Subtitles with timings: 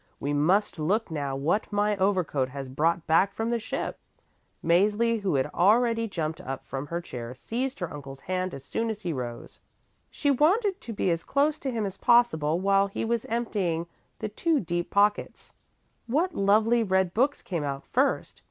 [0.19, 3.99] We must look now what my overcoat has brought back from the ship."
[4.65, 8.89] Mäzli who had already jumped up from her chair seized her uncle's hand as soon
[8.89, 9.59] as he rose.
[10.09, 13.85] She wanted to be as close to him as possible while he was emptying
[14.17, 15.53] the two deep pockets.
[16.07, 18.39] What lovely red books came out first!